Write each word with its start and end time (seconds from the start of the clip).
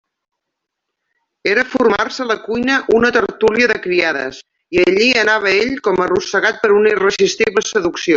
Era 1.51 1.65
formar-se 1.73 2.23
a 2.23 2.31
la 2.31 2.37
cuina 2.45 2.77
una 2.99 3.11
tertúlia 3.17 3.67
de 3.73 3.77
criades, 3.83 4.39
i 4.77 4.81
allí 4.87 5.07
anava 5.25 5.53
ell, 5.59 5.77
com 5.89 6.03
arrossegat 6.07 6.59
per 6.65 6.73
una 6.79 6.95
irresistible 6.97 7.65
seducció. 7.75 8.09